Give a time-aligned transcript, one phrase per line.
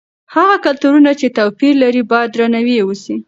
[0.35, 3.15] هغه کلتورونه چې توپیر لري باید درناوی یې وسي.